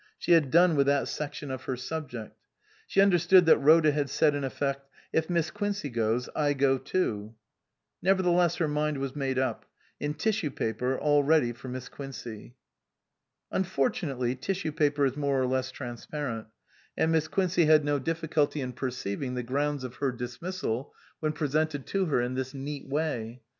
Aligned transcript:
She 0.17 0.31
had 0.31 0.49
done 0.49 0.75
with 0.75 0.87
that 0.87 1.07
section 1.07 1.51
of 1.51 1.65
her 1.65 1.77
subject. 1.77 2.35
She 2.87 3.01
understood 3.01 3.45
that 3.45 3.59
Rhoda 3.59 3.91
had 3.91 4.09
said 4.09 4.33
in 4.33 4.43
effect," 4.43 4.89
If 5.13 5.29
Miss 5.29 5.51
Quincey 5.51 5.91
goes, 5.91 6.27
I 6.35 6.53
go 6.53 6.79
too." 6.79 7.35
Nevertheless 8.01 8.55
her 8.55 8.67
mind 8.67 8.97
was 8.97 9.15
made 9.15 9.37
up; 9.37 9.65
in 9.99 10.15
tissue 10.15 10.49
paper, 10.49 10.97
all 10.97 11.21
ready 11.23 11.51
for 11.53 11.67
Miss 11.67 11.87
Quincey. 11.87 12.55
Unfortunately 13.51 14.35
tissue 14.35 14.71
paper 14.71 15.05
is 15.05 15.15
more 15.15 15.39
or 15.39 15.45
less 15.45 15.69
transparent, 15.69 16.47
and 16.97 17.11
Miss 17.11 17.27
Quincey 17.27 17.65
had 17.65 17.85
no 17.85 17.99
difficulty 17.99 18.61
316 18.61 18.65
MISS 18.65 18.73
QUINCEY 18.73 19.01
STANDS 19.01 19.19
BACK 19.19 19.19
in 19.21 19.21
perceiving 19.21 19.33
the 19.35 19.49
grounds 19.53 19.83
of 19.83 19.95
her 19.97 20.11
dismissal 20.11 20.93
when 21.19 21.31
presented 21.31 21.85
to 21.85 22.05
her 22.05 22.19
in 22.21 22.33
this 22.33 22.55
neat 22.55 22.87
way. 22.89 23.43